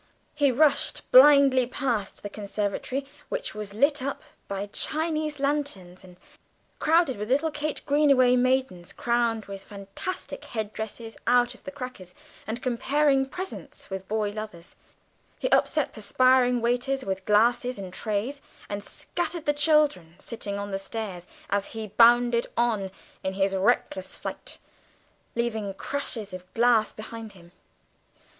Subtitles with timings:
[0.33, 6.17] He rushed blindly past the conservatory, which was lit up by Chinese lanterns and
[6.79, 12.15] crowded with little "Kate Greenaway" maidens crowned with fantastic headdresses out of the crackers,
[12.47, 14.75] and comparing presents with boy lovers;
[15.37, 20.79] he upset perspiring waiters with glasses and trays, and scattered the children sitting on the
[20.79, 22.89] stairs, as he bounded on
[23.23, 24.57] in his reckless flight,
[25.35, 27.51] leaving crashes of glass behind him.